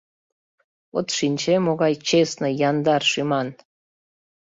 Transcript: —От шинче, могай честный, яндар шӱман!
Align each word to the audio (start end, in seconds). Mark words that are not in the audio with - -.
—От 0.97 1.07
шинче, 1.17 1.53
могай 1.65 1.93
честный, 2.07 2.57
яндар 2.69 3.01
шӱман! 3.11 3.47